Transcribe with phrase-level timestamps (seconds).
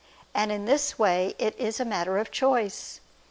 [0.33, 3.01] And in this way it is a matter of choice.